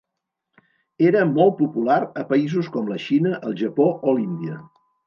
Era 1.09 1.21
molt 1.35 1.53
popular 1.61 1.99
a 2.23 2.27
països 2.33 2.73
com 2.79 2.91
la 2.95 2.99
Xina, 3.07 3.39
el 3.51 3.59
Japó 3.65 3.91
o 4.15 4.19
l'Índia. 4.21 4.61